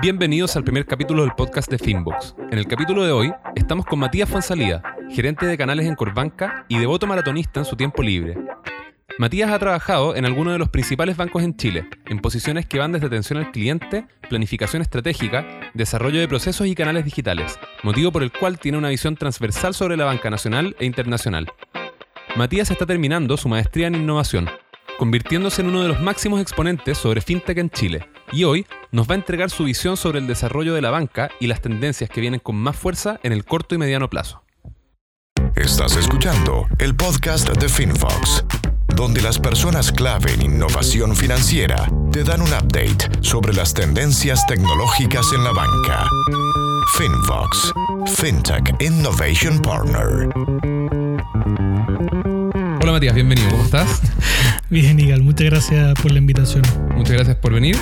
[0.00, 2.36] Bienvenidos al primer capítulo del podcast de Finbox.
[2.52, 6.78] En el capítulo de hoy estamos con Matías Fonsalía, gerente de canales en Corbanca y
[6.78, 8.38] devoto maratonista en su tiempo libre.
[9.18, 12.92] Matías ha trabajado en algunos de los principales bancos en Chile, en posiciones que van
[12.92, 18.30] desde atención al cliente, planificación estratégica, desarrollo de procesos y canales digitales, motivo por el
[18.30, 21.48] cual tiene una visión transversal sobre la banca nacional e internacional.
[22.36, 24.48] Matías está terminando su maestría en innovación,
[24.96, 29.12] convirtiéndose en uno de los máximos exponentes sobre fintech en Chile, y hoy nos va
[29.12, 32.40] a entregar su visión sobre el desarrollo de la banca y las tendencias que vienen
[32.40, 34.42] con más fuerza en el corto y mediano plazo.
[35.54, 38.44] Estás escuchando el podcast de FinFox,
[38.94, 45.26] donde las personas clave en innovación financiera te dan un update sobre las tendencias tecnológicas
[45.34, 46.06] en la banca.
[46.96, 47.72] FinFox,
[48.16, 50.28] FinTech Innovation Partner.
[52.80, 54.00] Hola Matías, bienvenido, ¿cómo estás?
[54.70, 56.62] Bien, Igal, muchas gracias por la invitación.
[56.98, 57.76] Muchas gracias por venir.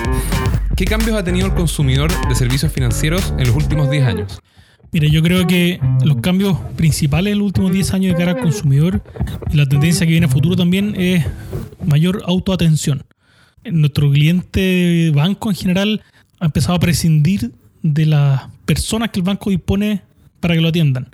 [0.77, 4.38] ¿Qué cambios ha tenido el consumidor de servicios financieros en los últimos 10 años?
[4.93, 8.43] Mira, yo creo que los cambios principales en los últimos 10 años de cara al
[8.43, 9.02] consumidor
[9.51, 11.24] y la tendencia que viene a futuro también es
[11.82, 13.05] mayor autoatención.
[13.65, 16.02] Nuestro cliente banco en general
[16.38, 17.52] ha empezado a prescindir
[17.83, 20.02] de las personas que el banco dispone
[20.40, 21.09] para que lo atiendan.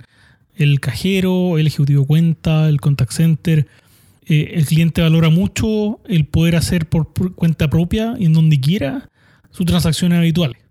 [0.57, 3.65] El cajero, el ejecutivo cuenta, el contact center.
[4.27, 9.09] Eh, el cliente valora mucho el poder hacer por cuenta propia y en donde quiera
[9.51, 10.63] sus transacciones habituales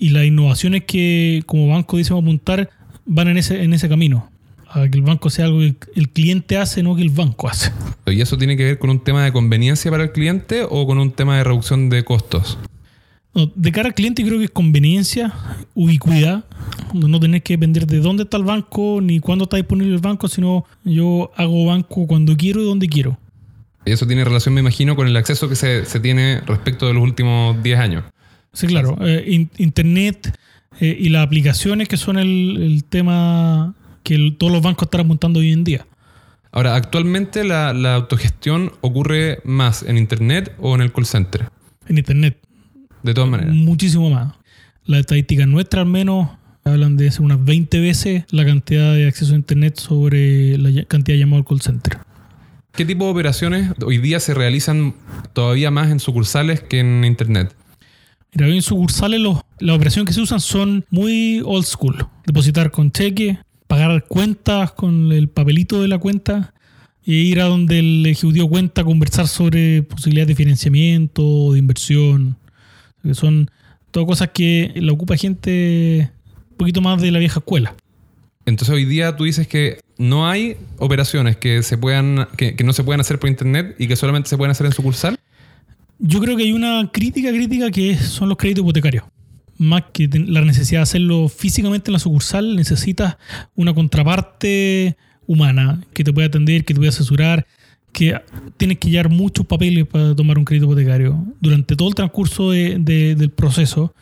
[0.00, 2.70] y las innovaciones que como banco decimos apuntar
[3.04, 4.30] van en ese, en ese camino.
[4.72, 7.72] A que el banco sea algo que el cliente hace, no que el banco hace.
[8.06, 10.98] ¿Y eso tiene que ver con un tema de conveniencia para el cliente o con
[10.98, 12.56] un tema de reducción de costos?
[13.34, 15.32] De cara al cliente creo que es conveniencia,
[15.74, 16.44] ubicuidad,
[16.92, 20.28] no tener que depender de dónde está el banco ni cuándo está disponible el banco,
[20.28, 23.18] sino yo hago banco cuando quiero y donde quiero.
[23.84, 26.94] Y eso tiene relación, me imagino, con el acceso que se, se tiene respecto de
[26.94, 28.04] los últimos 10 años.
[28.52, 28.98] Sí, claro.
[29.00, 30.36] Eh, internet
[30.80, 35.52] eh, y las aplicaciones que son el, tema que todos los bancos están apuntando hoy
[35.52, 35.86] en día.
[36.52, 41.48] Ahora, actualmente la, autogestión ocurre más en Internet o en el call center?
[41.86, 42.38] En Internet.
[43.02, 43.54] De todas maneras.
[43.54, 44.34] Muchísimo más.
[44.84, 46.28] Las estadísticas nuestras al menos
[46.64, 51.20] hablan de unas 20 veces la cantidad de acceso a Internet sobre la cantidad de
[51.20, 51.98] llamados al call center.
[52.72, 54.94] ¿Qué tipo de operaciones hoy día se realizan
[55.32, 57.54] todavía más en sucursales que en Internet?
[58.32, 59.20] Mira, en sucursales
[59.58, 62.06] las operaciones que se usan son muy old school.
[62.26, 66.54] Depositar con cheque, pagar cuentas con el papelito de la cuenta
[67.04, 72.36] e ir a donde el ejecutivo cuenta a conversar sobre posibilidades de financiamiento, de inversión.
[73.02, 73.50] Que son
[73.90, 76.10] todas cosas que la ocupa gente
[76.50, 77.74] un poquito más de la vieja escuela.
[78.46, 82.72] Entonces hoy día tú dices que no hay operaciones que se puedan que, que no
[82.72, 85.18] se puedan hacer por internet y que solamente se pueden hacer en sucursal.
[85.98, 89.04] Yo creo que hay una crítica crítica que son los créditos hipotecarios.
[89.58, 93.18] Más que la necesidad de hacerlo físicamente en la sucursal, necesitas
[93.54, 94.96] una contraparte
[95.26, 97.46] humana que te pueda atender, que te pueda asesorar,
[97.92, 98.20] que
[98.56, 103.32] tienes que llevar muchos papeles para tomar un crédito hipotecario durante todo el transcurso del
[103.34, 103.94] proceso.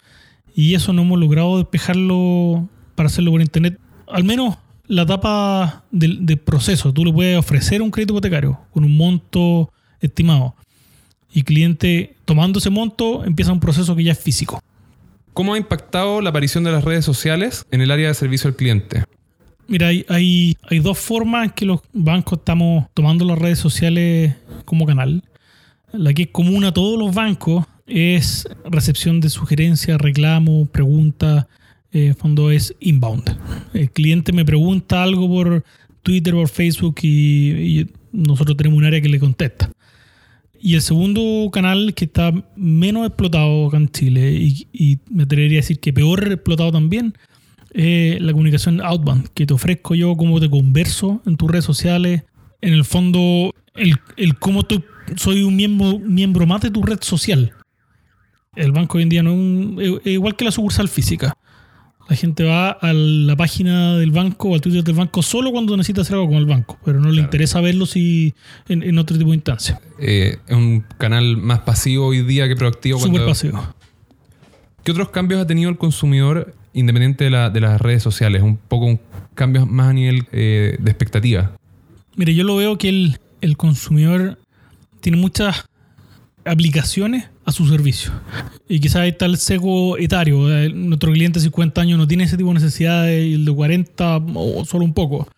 [0.54, 3.78] Y eso no hemos logrado despejarlo para hacerlo por internet.
[4.08, 4.56] Al menos
[4.86, 6.92] la etapa del, del proceso.
[6.92, 10.54] Tú le puedes ofrecer un crédito hipotecario con un monto estimado
[11.32, 14.62] y cliente tomando ese monto empieza un proceso que ya es físico.
[15.34, 18.56] ¿Cómo ha impactado la aparición de las redes sociales en el área de servicio al
[18.56, 19.04] cliente?
[19.68, 24.34] Mira, hay, dos formas en que los bancos estamos tomando las redes sociales
[24.64, 25.22] como canal.
[25.92, 31.46] La que es común a todos los bancos es recepción de sugerencias, reclamos, preguntas.
[31.92, 33.38] En fondo es inbound.
[33.72, 35.64] El cliente me pregunta algo por
[36.02, 39.70] Twitter, por Facebook y nosotros tenemos un área que le contesta.
[40.60, 44.32] Y el segundo canal que está menos explotado acá en Chile
[44.72, 47.14] y, me atrevería a decir que peor explotado también
[47.78, 52.24] es la comunicación outbound, que te ofrezco yo cómo te converso en tus redes sociales.
[52.60, 54.82] En el fondo, el, el cómo tú
[55.16, 57.52] soy un miembro, miembro más de tu red social.
[58.56, 61.36] El banco hoy en día no es igual que la sucursal física.
[62.08, 65.76] La gente va a la página del banco o al Twitter del banco solo cuando
[65.76, 68.34] necesita hacer algo con el banco, pero no le interesa verlo si
[68.68, 69.80] en, otro tipo de instancia.
[70.00, 72.98] Eh, es un canal más pasivo hoy día que proactivo.
[72.98, 73.74] Súper pasivo.
[74.82, 78.42] ¿Qué otros cambios ha tenido el consumidor independiente de, las redes sociales?
[78.42, 79.00] Un poco un
[79.34, 81.52] cambio más a nivel eh, de expectativa.
[82.16, 84.38] Mire, yo lo veo que el, consumidor
[85.00, 85.66] tiene muchas
[86.44, 88.10] aplicaciones a su servicio.
[88.68, 90.48] Y quizás está el seco etario.
[90.74, 94.64] Nuestro cliente de 50 años no tiene ese tipo de necesidades el de 40 o
[94.64, 95.28] solo un poco.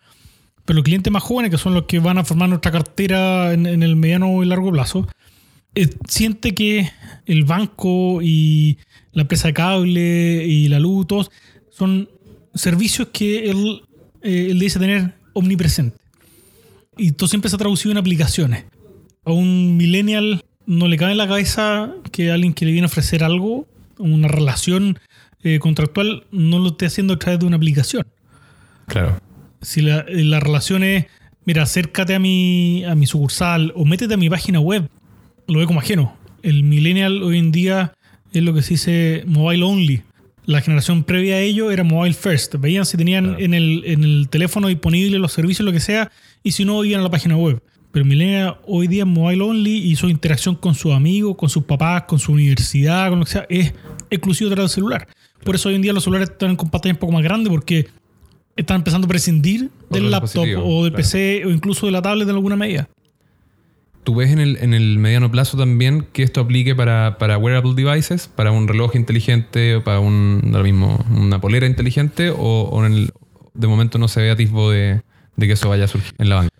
[0.65, 3.65] Pero los clientes más jóvenes, que son los que van a formar nuestra cartera en,
[3.65, 5.07] el mediano y largo plazo,
[5.75, 6.89] eh, siente que
[7.25, 8.77] el banco y
[9.13, 11.31] la empresa de cable y la luz, todos
[11.69, 12.09] son
[12.53, 13.81] servicios que él,
[14.21, 15.97] eh, él dice tener omnipresente.
[16.97, 18.65] Y todo siempre se ha traducido en aplicaciones.
[19.25, 22.89] A un millennial no le cabe en la cabeza que alguien que le viene a
[22.89, 23.67] ofrecer algo,
[23.97, 24.99] una relación
[25.43, 28.05] eh, contractual, no lo esté haciendo a través de una aplicación.
[28.87, 29.17] Claro.
[29.61, 31.05] Si la, la relación es,
[31.45, 34.89] mira, acércate a mi, a mi sucursal o métete a mi página web,
[35.47, 36.15] lo ve como ajeno.
[36.43, 37.93] El millennial hoy en día
[38.33, 40.01] es lo que se dice mobile only.
[40.45, 42.55] La generación previa a ello era mobile first.
[42.59, 43.39] Veían si tenían Claro.
[43.39, 46.11] en, el, en el teléfono disponible los servicios, lo que sea,
[46.43, 47.61] y si no, iban a la página web.
[47.91, 51.63] Pero millennial hoy día es mobile only y su interacción con sus amigos, con sus
[51.65, 53.73] papás, con su universidad, con lo que sea, es
[54.09, 55.07] exclusivo tras del celular.
[55.43, 57.87] Por eso hoy en día los celulares están con pantalla un poco más grande porque
[58.55, 60.95] están empezando a prescindir del laptop o del claro.
[60.95, 62.87] PC o incluso de la tablet en alguna medida.
[64.03, 67.75] ¿Tú ves en el, en el mediano plazo también que esto aplique para, para wearable
[67.75, 72.31] devices, para un reloj inteligente o para un, lo mismo, una polera inteligente?
[72.35, 73.11] ¿O, en el-
[73.53, 75.01] de momento no se ve atisbo de,
[75.35, 76.55] de que eso vaya a surgir en la banca?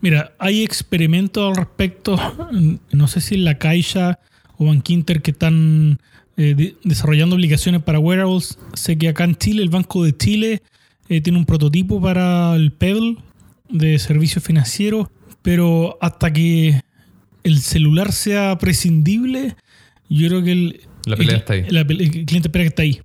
[0.00, 2.16] Mira, hay experimentos al respecto,
[2.92, 4.18] no sé si en la Caixa
[4.56, 6.00] o Bankinter que están
[6.36, 8.58] eh, de- desarrollando aplicaciones para wearables.
[8.74, 10.62] Sé que acá en Chile, el Banco de Chile
[11.08, 13.18] eh, tiene un prototipo para el Pebble
[13.68, 15.08] de servicios financieros,
[15.42, 16.80] pero hasta que
[17.42, 19.56] el celular sea prescindible,
[20.08, 21.64] yo creo que el, La pelea el- está ahí.
[21.70, 21.86] la el
[22.26, 23.00] cliente espera que está ahí.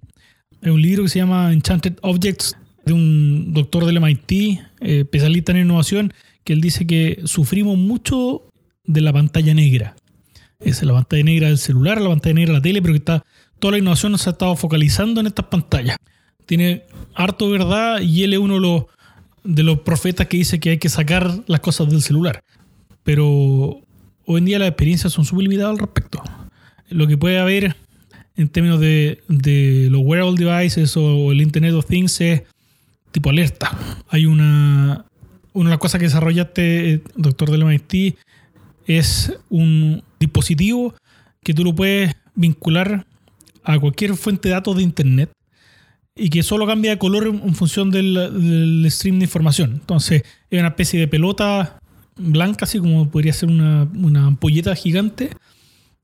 [0.62, 4.60] Es un libro que se llama Enchanted Objects de un doctor del MIT, eh,
[5.02, 8.50] especialista en innovación, que él dice que sufrimos mucho
[8.84, 9.96] de la pantalla negra.
[10.60, 13.00] Esa es la pantalla negra del celular, la pantalla negra de la tele, pero que
[13.00, 13.24] está
[13.60, 15.98] toda la innovación se ha estado focalizando en estas pantallas.
[16.46, 16.84] Tiene
[17.16, 18.84] harto de verdad y él es uno de los,
[19.46, 22.44] de los profetas que dice que hay que sacar las cosas del celular.
[23.04, 23.82] Pero
[24.26, 26.22] hoy en día las experiencias son súper al respecto.
[26.90, 27.76] Lo que puede haber
[28.36, 32.44] en términos de, de los wearable devices o el Internet of Things es
[33.12, 33.78] tipo alerta.
[34.10, 35.06] Hay una,
[35.54, 38.18] una de las cosas que desarrollaste, eh, doctor del MIT,
[38.88, 40.94] es un dispositivo
[41.42, 43.06] que tú lo puedes vincular
[43.64, 45.32] a cualquier fuente de datos de Internet
[46.16, 49.72] y que solo cambia de color en función del, del stream de información.
[49.74, 51.80] Entonces, es una especie de pelota
[52.16, 55.32] blanca, así como podría ser una, una ampolleta gigante,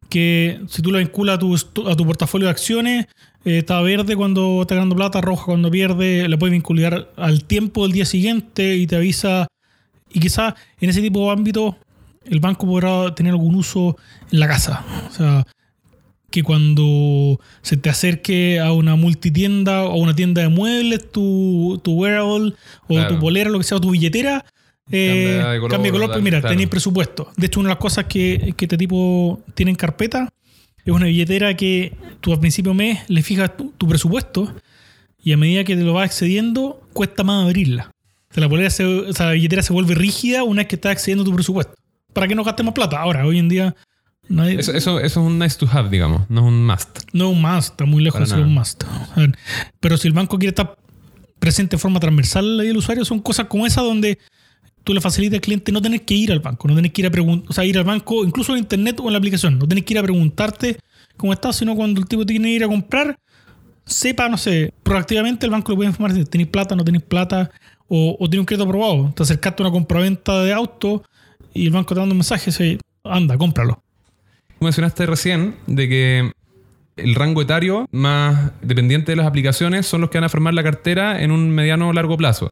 [0.09, 3.05] que si tú la vinculas a tu, a tu portafolio de acciones,
[3.45, 7.83] eh, está verde cuando está ganando plata, roja cuando pierde, la puedes vincular al tiempo
[7.83, 9.47] del día siguiente y te avisa.
[10.11, 11.77] Y quizás en ese tipo de ámbito
[12.25, 13.95] el banco podrá tener algún uso
[14.31, 14.85] en la casa.
[15.09, 15.47] O sea,
[16.31, 21.79] que cuando se te acerque a una multitienda o a una tienda de muebles, tu,
[21.83, 22.53] tu wearable
[22.87, 23.15] o Claro.
[23.15, 24.45] tu polera, lo que sea, o tu billetera,
[24.91, 26.53] eh, Cambia de color, cambia de color, pues mira, claro.
[26.53, 27.31] tenéis presupuesto.
[27.37, 30.29] De hecho, una de las cosas que, que este tipo tiene en carpeta
[30.83, 34.53] es una billetera que tú al principio mes le fijas tu, tu presupuesto
[35.23, 37.91] y a medida que te lo vas excediendo, cuesta más abrirla.
[38.31, 40.75] O sea, la, polera se- o sea, la billetera se vuelve rígida una vez que
[40.75, 41.73] estás excediendo tu presupuesto.
[42.13, 42.99] Para que no gastes más plata.
[42.99, 43.75] Ahora, hoy en día,
[44.59, 46.99] Eso, eso, eso es un nice to have, digamos, no es un must.
[47.13, 48.83] no es un must, está muy lejos de ser un must.
[49.79, 50.77] Pero si el banco quiere estar
[51.39, 54.19] presente de forma transversal el usuario, son cosas como esa donde
[54.83, 57.07] tú le facilitas al cliente no tener que ir al banco, no tener que ir
[57.07, 59.67] a preguntar, o sea, ir al banco, incluso en internet o en la aplicación, no
[59.67, 60.77] tener que ir a preguntarte
[61.17, 63.17] cómo estás, sino cuando el tipo tiene que ir a comprar,
[63.85, 67.51] sepa, no sé, proactivamente el banco le puede informar si tenéis plata, no tenéis plata,
[67.87, 69.11] o, o tiene un crédito aprobado.
[69.15, 71.03] Te acercaste a una compraventa de auto
[71.53, 73.83] y el banco te manda un mensaje, dice, anda, cómpralo.
[74.61, 76.31] Tú mencionaste recién de que
[76.95, 80.61] el rango etario más dependiente de las aplicaciones son los que van a formar la
[80.61, 82.51] cartera en un mediano o largo plazo.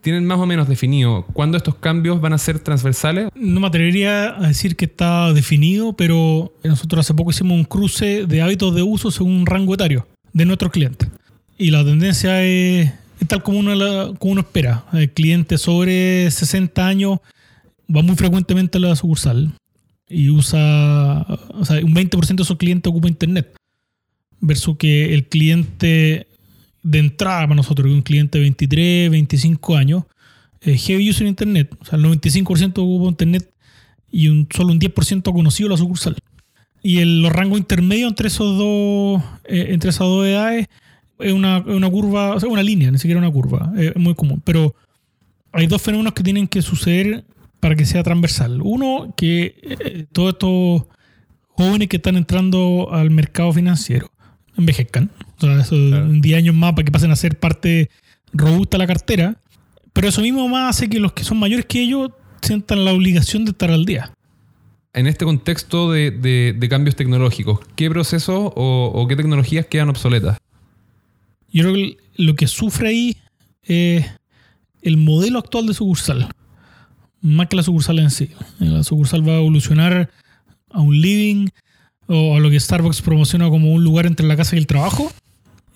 [0.00, 3.28] ¿Tienen más o menos definido cuándo estos cambios van a ser transversales?
[3.36, 8.26] No me atrevería a decir que está definido, pero nosotros hace poco hicimos un cruce
[8.26, 11.08] de hábitos de uso según un rango etario de nuestros clientes.
[11.56, 12.92] Y la tendencia es,
[13.28, 14.86] tal como uno, como uno espera.
[14.92, 17.20] El cliente sobre 60 años
[17.88, 19.54] va muy frecuentemente a la sucursal
[20.08, 23.54] y usa, o sea, un 20% de esos clientes ocupa internet.
[24.40, 26.28] Versus que el cliente
[26.82, 30.04] de entrada para nosotros, un cliente de 23, 25 años,
[30.60, 31.74] eh, heavy user internet.
[31.80, 33.50] O sea, el 95% ocupa internet
[34.10, 36.16] y un, solo un 10% ha conocido la sucursal.
[36.82, 40.68] Y el, los rangos intermedios entre esos dos, eh, entre esas dos edades
[41.18, 44.42] es una, una curva, o sea, una línea, ni siquiera una curva, es muy común.
[44.44, 44.74] Pero
[45.52, 47.24] hay dos fenómenos que tienen que suceder
[47.64, 48.60] para que sea transversal.
[48.62, 50.82] Uno, que eh, todos estos
[51.48, 54.10] jóvenes que están entrando al mercado financiero
[54.54, 55.10] envejezcan.
[55.38, 56.04] O sea, eso Claro.
[56.04, 57.88] en 10 años más para que pasen a ser parte
[58.34, 59.36] robusta de la cartera.
[59.94, 62.10] Pero eso mismo más hace que los que son mayores que ellos
[62.42, 64.12] sientan la obligación de estar al día.
[64.92, 69.88] en este contexto de, de- de cambios tecnológicos, ¿qué procesos o, o qué tecnologías quedan
[69.88, 70.36] obsoletas?
[71.50, 73.16] Yo creo que lo que sufre ahí
[73.62, 74.04] es
[74.82, 76.28] el modelo actual de sucursal,
[77.24, 78.28] más que la sucursal en sí.
[78.58, 80.10] La sucursal va a evolucionar
[80.70, 81.48] a un living
[82.06, 85.10] o a lo que Starbucks promociona como un lugar entre la casa y el trabajo.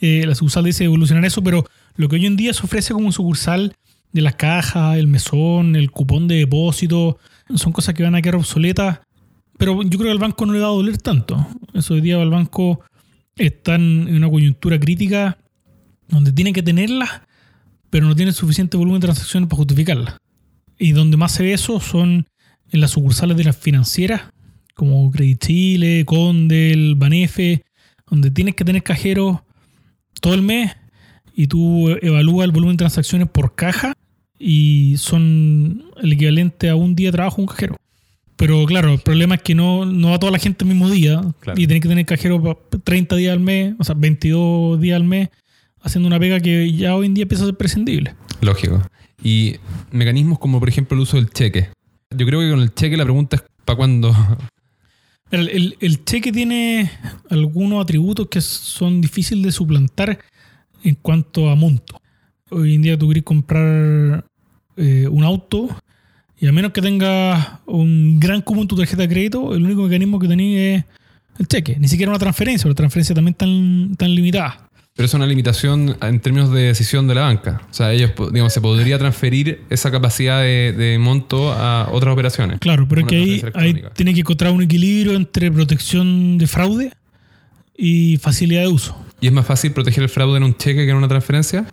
[0.02, 1.64] Eh, la sucursal dice evolucionar eso, pero
[1.96, 3.74] lo que hoy en día se ofrece como sucursal
[4.12, 7.18] de las cajas, el mesón, el cupón de depósito,
[7.54, 9.00] son cosas que van a quedar obsoletas.
[9.56, 11.48] Pero yo creo que al banco no le va a doler tanto.
[11.72, 12.80] Eso hoy día el banco
[13.36, 15.38] está en una coyuntura crítica
[16.08, 17.22] donde tiene que tenerlas,
[17.88, 20.14] pero no tiene suficiente volumen de transacciones para justificarlas.
[20.78, 22.26] Y donde más se ve eso son
[22.70, 24.22] en las sucursales de las financieras,
[24.74, 27.64] como Credit Chile, Condel, Banefe,
[28.08, 29.38] donde tienes que tener cajeros
[30.20, 30.72] todo el mes
[31.34, 33.92] y tú evalúas el volumen de transacciones por caja
[34.38, 37.76] y son el equivalente a un día de trabajo un cajero.
[38.36, 41.20] Pero claro, el problema es que no, no va toda la gente el mismo día
[41.40, 41.60] Claro.
[41.60, 45.02] y tenés que tener cajero pa- 30 días al mes, o sea, 22 días al
[45.04, 45.28] mes,
[45.80, 48.14] haciendo una pega que ya hoy en día empieza a ser prescindible.
[48.40, 48.80] Lógico.
[49.22, 49.56] Y
[49.90, 51.68] mecanismos como, por ejemplo, el uso del cheque.
[52.10, 54.14] Yo creo que con el cheque la pregunta es ¿para cuándo?
[55.30, 56.90] El, cheque tiene
[57.28, 60.18] algunos atributos que son difíciles de suplantar
[60.82, 62.00] en cuanto a monto.
[62.48, 64.24] Hoy en día tú querés comprar
[64.78, 65.68] eh, un auto
[66.40, 69.82] y a menos que tengas un gran cubo en tu tarjeta de crédito, el único
[69.82, 70.84] mecanismo que tenés es
[71.40, 71.76] el cheque.
[71.78, 74.67] Ni siquiera una transferencia, la transferencia también tan, tan limitada.
[74.98, 77.62] Pero es una limitación en términos de decisión de la banca.
[77.70, 82.58] O sea, ellos, digamos, se podría transferir esa capacidad de, de monto a otras operaciones.
[82.58, 86.92] Claro, pero es que ahí, tiene que encontrar un equilibrio entre protección de fraude
[87.76, 89.00] y facilidad de uso.
[89.20, 91.64] ¿Y es más fácil proteger el fraude en un cheque que en una transferencia?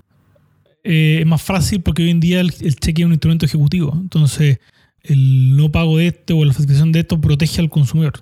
[0.86, 3.92] eh, es más fácil porque hoy en día el, el cheque es un instrumento ejecutivo.
[4.00, 4.60] Entonces,
[5.02, 8.14] el no pago de este o la facilitación de esto protege al consumidor.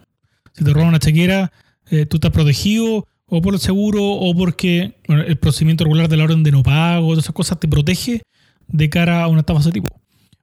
[0.54, 1.52] Si te roban una chequera,
[1.92, 6.18] eh, tú estás protegido o por el seguro o porque bueno, el procedimiento regular de
[6.18, 8.22] la orden de no pago, todas esas cosas te protege
[8.68, 9.90] de cara a una estafa de ese tipo.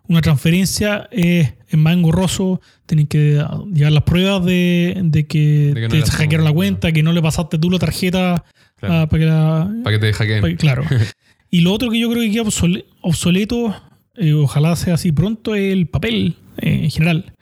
[0.09, 5.81] Una transferencia es, es más engorroso, tienes que llevar las pruebas de, de que, De
[5.83, 8.45] que no te hackearon la cuenta, que no le pasaste tú la tarjeta
[8.77, 8.95] Claro.
[8.95, 10.57] ah, para que la, Para que te hackeen.
[10.57, 10.85] Claro.
[11.51, 13.77] y lo otro que yo creo que queda obsole- obsoleto,
[14.17, 17.33] eh, ojalá sea así pronto, es el papel eh, en general.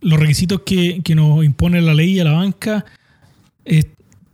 [0.00, 2.84] Los requisitos que, que nos impone la ley a la banca
[3.64, 3.86] es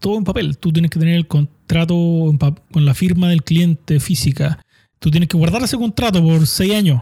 [0.05, 0.59] todo en papel.
[0.59, 1.95] Tú tienes que tener el contrato
[2.71, 4.59] con la firma del cliente física.
[4.99, 7.01] Tú tienes que guardar ese contrato por seis años.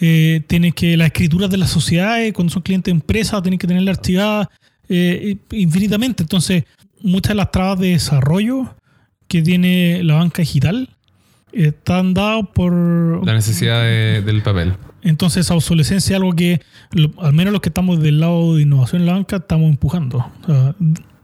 [0.00, 3.66] Eh, tienes que las escrituras de las sociedades, cuando son clientes de empresas, tienes que
[3.66, 4.48] tenerla archivada
[4.88, 6.22] eh, infinitamente.
[6.22, 6.62] Entonces,
[7.02, 8.76] muchas de las trabas de desarrollo
[9.26, 10.90] que tiene la banca digital
[11.52, 12.72] están dadas por...
[13.26, 14.74] La necesidad de- del papel.
[15.02, 16.60] Entonces esa obsolescencia es algo que,
[17.18, 20.18] al menos los que estamos del lado de innovación en la banca, estamos empujando.
[20.42, 20.74] O sea,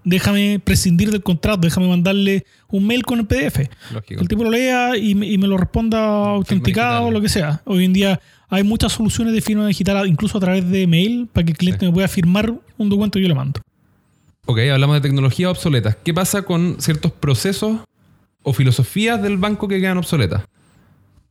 [0.05, 3.69] déjame prescindir del contrato, déjame mandarle un mail con el PDF.
[3.93, 4.21] Lógico.
[4.21, 7.63] El tipo lo lea y me, y me lo responda autenticado o lo que sea.
[7.65, 11.45] Hoy en día hay muchas soluciones de firma digital, incluso a través de mail, para
[11.45, 11.87] que el cliente Sí.
[11.87, 13.61] me pueda firmar un documento que yo le mando.
[14.47, 15.97] Ok, hablamos de tecnologías obsoletas.
[16.05, 17.79] ¿Qué pasa con ciertos procesos
[18.43, 20.43] o filosofías del banco que quedan obsoletas?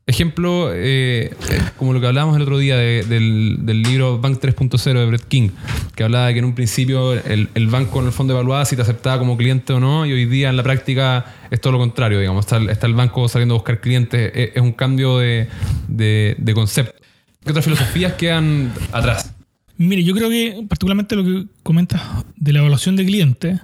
[0.05, 1.33] Ejemplo, eh,
[1.77, 5.49] como lo que hablábamos el otro día de- del, libro Bank 3.0 de Brett King,
[5.95, 8.75] que hablaba de que en un principio el, el banco en el fondo evaluaba si
[8.75, 11.79] te aceptaba como cliente o no, y hoy día en la práctica es todo lo
[11.79, 12.45] contrario, digamos.
[12.45, 15.47] Está, está el banco saliendo a buscar clientes, es, es un cambio de,
[15.87, 17.01] de- de concepto.
[17.41, 19.33] ¿Qué otras filosofías quedan atrás?
[19.77, 22.01] Mire, yo creo que particularmente lo que comentas
[22.35, 23.59] de la evaluación de cliente,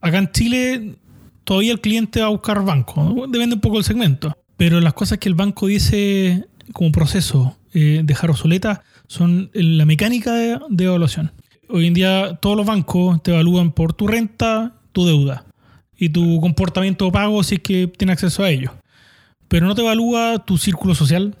[0.00, 0.94] acá en Chile
[1.44, 5.18] todavía el cliente va a buscar banco, depende un poco del segmento, pero las cosas
[5.18, 11.32] que el banco dice como proceso eh, dejar obsoleta son la mecánica de, de evaluación.
[11.68, 15.46] Hoy en día todos los bancos te evalúan por tu renta, tu deuda
[15.98, 18.72] y tu comportamiento de pago si es que tienes acceso a ello.
[19.48, 21.34] Pero no te evalúa tu círculo social,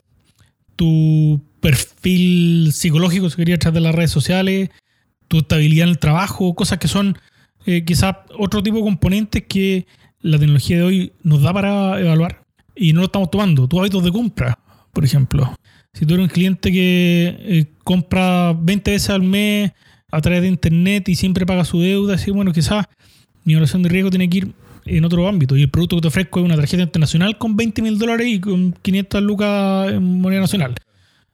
[0.74, 4.70] tu perfil psicológico, si quería detrás de las redes sociales,
[5.28, 7.16] tu estabilidad en el trabajo, cosas que son
[7.66, 9.86] eh, quizás otro tipo de componentes que
[10.22, 12.41] la tecnología de hoy nos da para evaluar
[12.74, 13.68] y no lo estamos tomando.
[13.68, 14.58] Tus hábitos de compra,
[14.92, 15.54] por ejemplo.
[15.92, 19.72] Si tú eres un cliente que eh, compra 20 veces al mes
[20.10, 22.86] a través de internet y siempre paga su deuda, así bueno, quizás
[23.44, 24.52] mi evaluación de riesgo tiene que ir
[24.84, 25.56] en otro ámbito.
[25.56, 28.40] Y el producto que te ofrezco es una tarjeta internacional con 20 mil dólares y
[28.40, 30.74] con 500 lucas en moneda nacional.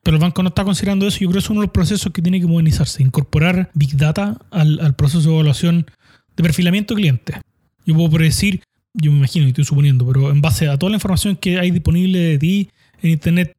[0.03, 1.19] Pero el banco no está considerando eso.
[1.21, 3.03] Yo creo que es uno de los procesos que tiene que modernizarse.
[3.03, 5.87] Incorporar Big Data al, al proceso de evaluación
[6.37, 7.37] de perfilamiento de clientes.
[7.85, 8.63] Yo puedo predecir,
[8.95, 11.71] yo me imagino y estoy suponiendo, pero en base a toda la información que hay
[11.71, 12.71] disponible de ti
[13.03, 13.57] en Internet,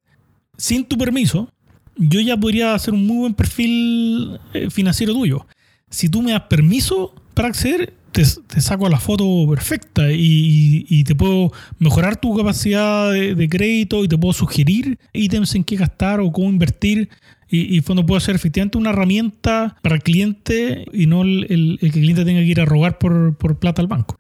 [0.58, 1.50] sin tu permiso,
[1.96, 5.46] yo ya podría hacer un muy buen perfil eh, financiero tuyo.
[5.90, 11.52] si tú me das permiso para acceder, te, saco la foto perfecta y, te puedo
[11.78, 16.50] mejorar tu capacidad de, crédito y te puedo sugerir ítems en qué gastar o cómo
[16.50, 17.10] invertir.
[17.52, 21.86] Y, y cuando puedo ser efectivamente una herramienta para el cliente y no el, que
[21.88, 24.19] el cliente tenga que ir a rogar por plata al banco.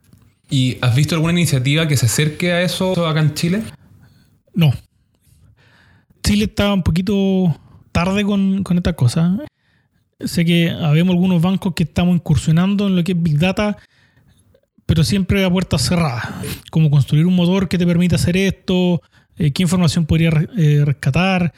[0.49, 3.63] ¿Y has visto alguna iniciativa que se acerque a eso acá en Chile?
[4.53, 4.73] No.
[6.23, 7.55] Chile está un poquito
[7.91, 9.37] tarde con, con esta cosa.
[10.19, 13.77] Sé que habemos algunos bancos que estamos incursionando en lo que es Big Data,
[14.85, 16.27] pero siempre a puertas cerradas.
[16.71, 19.01] Como construir un motor que te permita hacer esto,
[19.37, 21.53] eh, qué información podría eh, rescatar,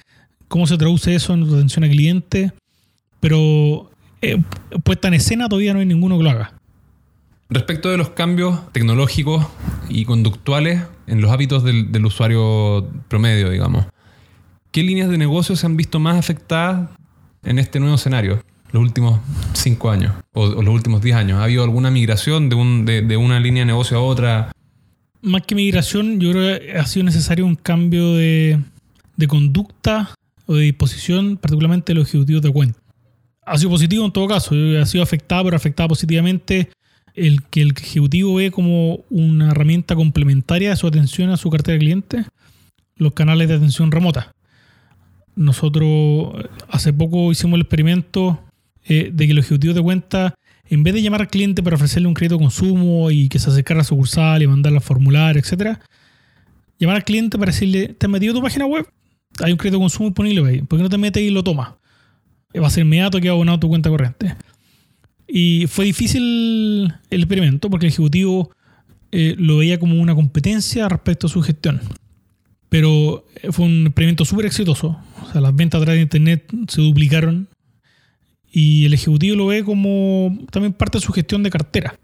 [0.49, 2.51] cómo se traduce eso en atención al cliente.
[3.21, 3.89] Pero
[4.21, 4.37] eh,
[4.83, 6.60] puesta en escena todavía no hay ninguno que lo haga.
[7.53, 9.45] Respecto de los cambios tecnológicos
[9.89, 13.87] y conductuales en los hábitos del, usuario promedio, digamos,
[14.71, 16.89] ¿qué líneas de negocio se han visto más afectadas
[17.43, 18.41] en este nuevo escenario?
[18.71, 19.19] Los últimos
[19.51, 21.39] cinco años o, los últimos diez años.
[21.39, 24.53] ¿Ha habido alguna migración de, un, de, de, una línea de negocio a otra?
[25.21, 28.61] Más que migración, yo creo que ha sido necesario un cambio de,
[29.17, 30.15] de conducta
[30.45, 32.79] o de disposición, particularmente de los ejecutivos de cuenta.
[33.45, 36.69] Ha sido positivo en todo caso, ha sido afectado, pero afectado positivamente
[37.15, 41.73] el que el ejecutivo ve como una herramienta complementaria de su atención a su cartera
[41.73, 42.25] de clientes,
[42.95, 44.31] los canales de atención remota.
[45.35, 46.33] Nosotros
[46.69, 48.39] hace poco hicimos el experimento
[48.85, 52.07] eh, de que los ejecutivos de cuenta, en vez de llamar al cliente para ofrecerle
[52.07, 55.51] un crédito de consumo y que se acercara a su sucursal y mandar los formularios,
[55.51, 55.77] etc.,
[56.79, 58.87] llamar al cliente para decirle, ¿te has metido tu página web?
[59.43, 60.63] Hay un crédito de consumo disponible.
[60.63, 61.69] ¿Por qué no te metes y lo tomas?
[62.59, 64.35] Va a ser inmediato que ha abonado tu cuenta corriente.
[65.33, 68.51] Y fue difícil el experimento porque el ejecutivo
[69.13, 71.79] eh, lo veía como una competencia respecto a su gestión.
[72.67, 74.99] Pero fue un experimento súper exitoso.
[75.23, 77.47] O sea, las ventas a través de Internet se duplicaron
[78.51, 81.97] y el ejecutivo lo ve como también parte de su gestión de cartera.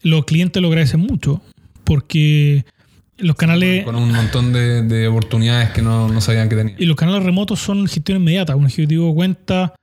[0.00, 1.42] Los clientes lo agradecen mucho
[1.84, 2.64] porque
[3.18, 3.84] los canales...
[3.84, 6.76] Con un montón de, de oportunidades que no, no, sabían que tenían.
[6.78, 8.56] Y los canales remotos son gestión inmediata.
[8.56, 9.74] Un ejecutivo cuenta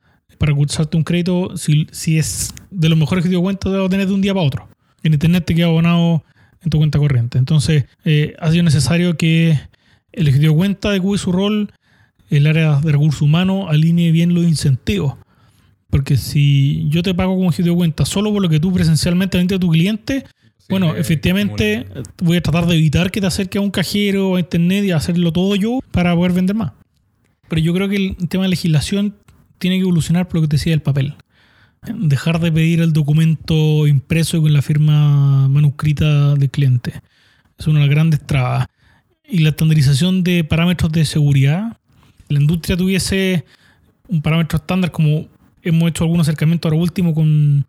[0.42, 3.86] para cursarte un crédito, si, si es de los mejores ejecutivos de cuenta, te va
[3.86, 4.68] a tener de un día para otro.
[5.04, 6.24] En Internet te queda abonado
[6.64, 7.38] en tu cuenta corriente.
[7.38, 9.60] Entonces, eh, ha sido necesario que
[10.12, 11.72] el ejecutivo de cuenta adecue su rol,
[12.32, 15.14] el área de recursos humanos alinee bien los incentivos.
[15.92, 19.38] Porque si yo te pago como ejecutivo de cuenta solo por lo que tú presencialmente
[19.38, 20.26] vendes a tu cliente,
[20.58, 21.86] sí, bueno, efectivamente
[22.18, 24.92] voy a tratar de evitar que te acerques a un cajero o a internet y
[24.92, 26.72] hacerlo todo yo para poder vender más.
[27.48, 29.14] Pero yo creo que el tema de legislación
[29.62, 31.14] tiene que evolucionar por lo que te decía el papel.
[31.88, 36.94] Dejar de pedir el documento impreso y con la firma manuscrita del cliente.
[37.58, 38.68] Es una de las grandes trabas.
[39.24, 41.78] Y la estandarización de parámetros de seguridad.
[42.28, 43.46] La industria tuviese
[44.08, 45.28] un parámetro estándar como
[45.62, 47.66] hemos hecho algún acercamiento ahora último con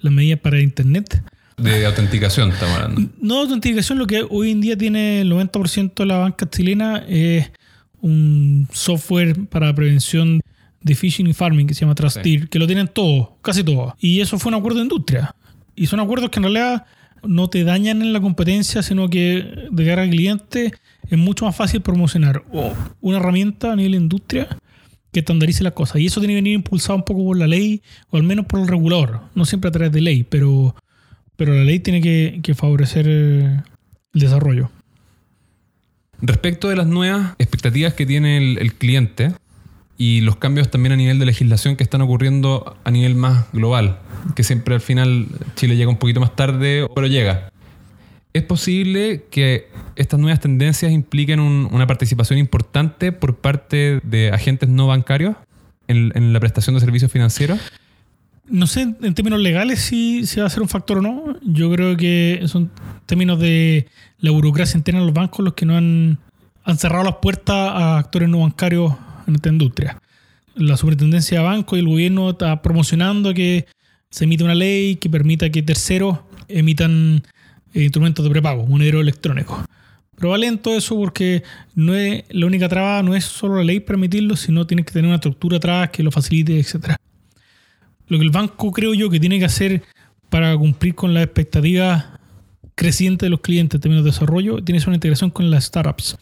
[0.00, 1.22] las medidas para Internet.
[1.58, 3.10] De autenticación, estamos hablando.
[3.20, 7.50] No, autenticación, lo que hoy en día tiene el 90% de la banca chilena es
[8.00, 10.40] un software para prevención
[10.84, 12.48] de phishing y farming que se llama Trustir, sí.
[12.48, 13.94] que lo tienen todos, casi todos.
[13.98, 15.34] Y eso fue un acuerdo de industria.
[15.74, 16.84] Y son acuerdos que en realidad
[17.26, 20.72] no te dañan en la competencia, sino que de cara al cliente
[21.08, 22.44] es mucho más fácil promocionar
[23.00, 24.58] una herramienta a nivel de industria
[25.10, 26.02] que estandarice las cosas.
[26.02, 28.60] Y eso tiene que venir impulsado un poco por la ley, o al menos por
[28.60, 29.22] el regulador.
[29.34, 30.76] No siempre a través de ley, pero,
[31.36, 33.62] pero la ley tiene que, que favorecer el
[34.12, 34.70] desarrollo.
[36.20, 39.32] Respecto de las nuevas expectativas que tiene el, el cliente,
[39.96, 43.98] y los cambios también a nivel de legislación que están ocurriendo a nivel más global,
[44.34, 47.50] que siempre al final Chile llega un poquito más tarde, pero llega.
[48.32, 54.68] ¿Es posible que estas nuevas tendencias impliquen un, una participación importante por parte de agentes
[54.68, 55.36] no bancarios
[55.86, 57.60] en, en, la prestación de servicios financieros?
[58.48, 61.36] No sé en términos legales si, si va a ser un factor o no.
[61.42, 62.72] Yo creo que son
[63.06, 63.86] términos de
[64.18, 66.18] la burocracia interna de los bancos los que no han,
[66.64, 68.94] han cerrado las puertas a actores no bancarios
[69.26, 70.00] en esta industria.
[70.54, 73.66] La superintendencia de banco y el gobierno está promocionando que
[74.10, 77.22] se emita una ley que permita que terceros emitan
[77.72, 79.64] eh, instrumentos de prepago, monedero electrónico.
[80.16, 81.42] Pero va lento eso porque
[81.74, 84.92] no es, la única traba no es solo la ley para emitirlo, sino tiene que
[84.92, 86.94] tener una estructura atrás que lo facilite, etc.
[88.06, 89.82] Lo que el banco creo yo que tiene que hacer
[90.30, 92.04] para cumplir con las expectativas
[92.76, 95.64] crecientes de los clientes en términos de desarrollo, tiene que ser una integración con las
[95.64, 96.16] startups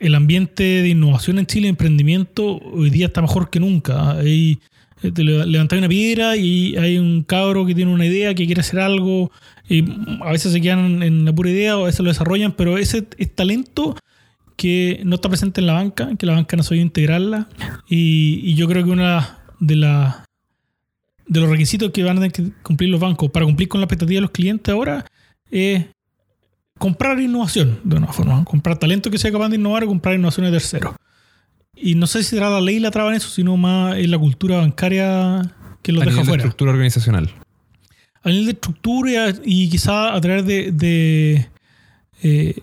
[0.00, 4.12] el ambiente de innovación en Chile, emprendimiento, hoy día está mejor que nunca.
[4.12, 4.58] Hay,
[5.00, 8.80] te levantas una piedra y hay un cabro que tiene una idea, que quiere hacer
[8.80, 9.30] algo,
[9.68, 9.84] y
[10.22, 13.06] a veces se quedan en la pura idea o a veces lo desarrollan, pero ese
[13.18, 13.94] es talento
[14.56, 17.48] que no está presente en la banca, que la banca no sabe integrarla.
[17.88, 20.16] Y, y yo creo que una de las
[21.26, 23.84] de los requisitos que van a tener que cumplir los bancos para cumplir con la
[23.84, 25.06] expectativa de los clientes ahora
[25.48, 25.86] es
[26.80, 28.42] comprar innovación, de una forma.
[28.44, 30.94] Comprar talento que sea capaz de innovar o comprar innovaciones de terceros.
[31.76, 34.18] Y no sé si será la ley la traba en eso, sino más en la
[34.18, 35.42] cultura bancaria
[35.82, 36.42] que los a deja nivel de fuera.
[36.42, 37.30] estructura organizacional.
[38.22, 41.48] A nivel de estructura y quizá a través de, de,
[42.22, 42.62] eh,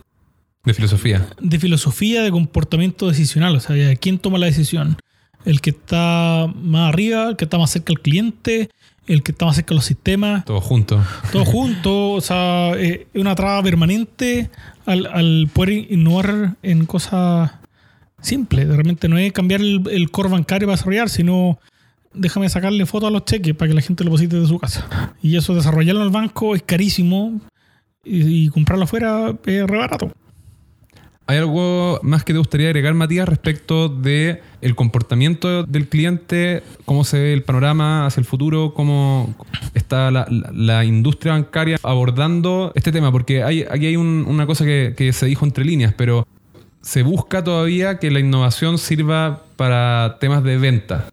[0.65, 1.27] De filosofía.
[1.39, 3.55] de filosofía de comportamiento decisional.
[3.55, 4.97] O sea, ¿quién toma la decisión?
[5.45, 7.29] ¿El que está más arriba?
[7.29, 8.69] ¿El que está más cerca al cliente?
[9.07, 10.43] ¿El que está más cerca a los sistemas?
[10.43, 11.01] Todo junto.
[11.31, 12.11] Todo junto.
[12.11, 14.49] O sea, eh, es una traba permanente
[14.85, 17.51] al, al poder innovar en cosas
[18.21, 18.67] simples.
[18.67, 21.57] Realmente no es cambiar el, el core bancario para desarrollar, sino
[22.13, 25.13] déjame sacarle fotos a los cheques para que la gente lo deposite de su casa.
[25.21, 27.39] Y eso, desarrollarlo en el banco es carísimo
[28.03, 30.11] y, y comprarlo afuera es re barato.
[31.29, 36.63] ¿Hay algo más que te gustaría agregar, Matías, respecto de el comportamiento del cliente?
[36.85, 38.73] ¿Cómo se ve el panorama hacia el futuro?
[38.73, 39.35] ¿Cómo
[39.73, 43.11] está la, industria bancaria abordando este tema?
[43.11, 46.25] Porque aquí hay un- una cosa que, que se dijo entre líneas, pero
[46.81, 51.09] se busca todavía que la innovación sirva para temas de venta.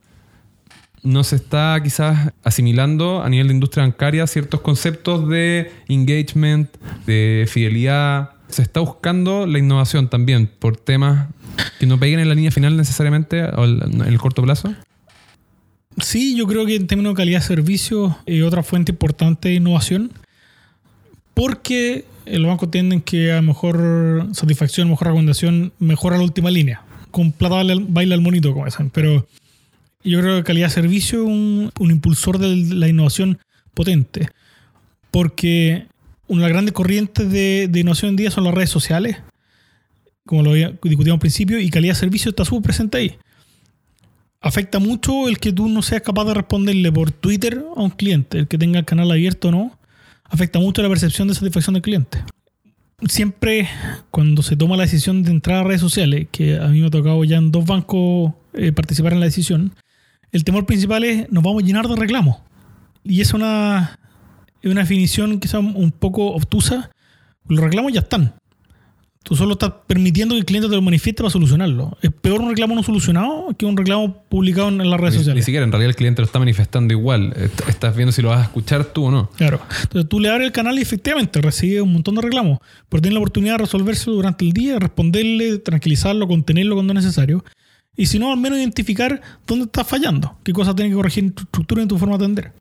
[1.03, 6.71] No se está quizás asimilando a nivel de industria bancaria ciertos conceptos de engagement,
[7.05, 8.31] de fidelidad.
[8.49, 11.29] Se está buscando la innovación también por temas
[11.79, 14.75] que no peguen en la línea final necesariamente o en el corto plazo.
[16.01, 19.55] Sí, yo creo que en términos de calidad de servicio es otra fuente importante de
[19.57, 20.13] innovación.
[21.35, 26.83] Porque los bancos tienden que a mejor satisfacción, mejor recomendación, mejora la última línea.
[27.11, 28.91] Con plata baila, el monito, como dicen.
[28.91, 29.27] Pero
[30.03, 33.39] yo creo que calidad de servicio es un, un impulsor de la innovación
[33.75, 34.29] potente.
[35.11, 35.87] Porque
[36.29, 39.19] una de las grandes corrientes de, de innovación en día son las redes sociales,
[40.27, 43.19] como lo discutíamos al principio, y calidad de servicio está súper presente ahí
[44.45, 48.39] afecta mucho el que tú no seas capaz de responderle por Twitter a un cliente,
[48.39, 49.79] el que tenga el canal abierto o no,
[50.25, 52.23] afecta mucho la percepción de satisfacción del cliente.
[53.09, 53.67] Siempre
[54.11, 56.91] cuando se toma la decisión de entrar a redes sociales, que a mí me ha
[56.91, 59.75] tocado ya en dos bancos eh, participar en la decisión,
[60.31, 62.37] el temor principal es nos vamos a llenar de reclamos.
[63.03, 63.99] Y es una,
[64.69, 66.91] es una definición quizá un poco obtusa.
[67.49, 68.35] Los reclamos ya están.
[69.23, 71.97] Tú solo estás permitiendo que el cliente te lo manifieste para solucionarlo.
[72.03, 75.25] Es peor un reclamo no solucionado que un reclamo publicado en las redes Ni, ni
[75.25, 75.45] sociales.
[75.47, 77.33] siquiera, en realidad el cliente lo está manifestando igual.
[77.39, 79.31] Est- Estás viendo si lo vas a escuchar tú o no.
[79.37, 79.61] Claro.
[79.83, 82.59] Entonces tú le abres el canal y efectivamente recibe un montón de reclamos.
[82.91, 87.43] Pero tienes la oportunidad de resolvérselo durante el día, responderle, tranquilizarlo, contenerlo cuando es necesario.
[87.97, 91.33] Y si no, al menos identificar dónde estás fallando, qué cosas tienes que corregir en
[91.33, 92.53] tu estructura y en tu forma de atender.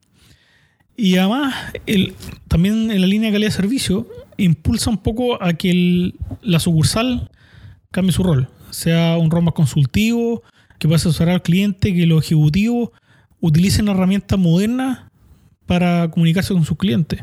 [0.96, 2.14] Y además, el,
[2.48, 6.60] también en la línea de calidad de servicio, impulsa un poco a que el- la
[6.60, 7.30] sucursal
[7.92, 8.48] cambie su rol.
[8.70, 10.44] Sea un rol más consultivo,
[10.80, 12.90] que pueda asesorar al cliente, que los ejecutivos
[13.40, 15.00] utilicen herramientas modernas
[15.66, 17.22] para comunicarse con sus clientes.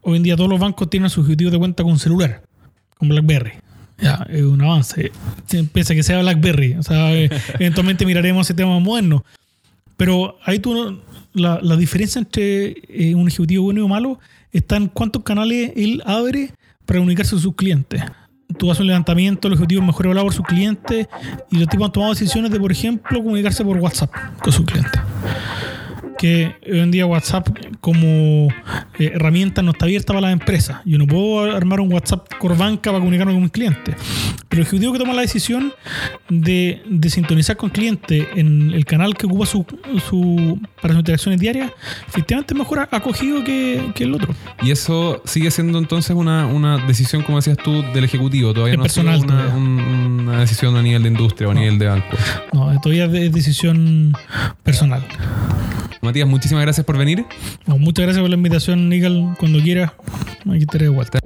[0.00, 2.42] Hoy en día todos los bancos tienen a sus ejecutivos de cuenta con celular,
[2.96, 3.52] con BlackBerry.
[4.00, 5.10] Ya, es un avance.
[5.72, 6.74] Pese a que sea BlackBerry.
[6.74, 7.12] O sea,
[7.58, 9.24] eventualmente miraremos ese tema moderno.
[9.98, 11.02] Pero ahí tú,
[11.34, 14.20] la, la diferencia entre eh, un ejecutivo bueno y malo
[14.52, 16.52] está en cuántos canales él abre
[16.86, 18.00] para comunicarse con sus clientes.
[18.56, 21.08] Tú haces un levantamiento, los ejecutivos mejor evaluados por sus clientes
[21.50, 25.02] y los tipos han tomado decisiones de, por ejemplo, comunicarse por WhatsApp con sus clientes.
[26.18, 27.48] Que hoy en día WhatsApp
[27.80, 28.48] como
[28.98, 30.78] eh, herramienta no está abierta para las empresas.
[30.84, 33.94] Yo no puedo armar un WhatsApp Corbanca para comunicarme con mis clientes.
[34.48, 35.72] Pero el ejecutivo que toma la decisión
[36.28, 39.64] de, de sintonizar con cliente en el canal que ocupa su,
[40.08, 41.70] su- para sus interacciones diarias,
[42.08, 44.34] efectivamente es mejor acogido que, que el otro.
[44.62, 48.52] Y eso sigue siendo entonces una, una decisión, como decías tú, del ejecutivo.
[48.54, 51.60] Todavía no ha sido personal una, un- decisión a nivel de industria o a No.
[51.60, 52.16] nivel de banco.
[52.52, 54.14] No, todavía es decisión
[54.64, 55.04] personal.
[56.08, 57.26] Matías, muchísimas gracias por venir.
[57.66, 59.36] Muchas gracias por la invitación, Nical.
[59.38, 59.92] Cuando quieras,
[60.48, 61.18] aquí estaré de vuelta.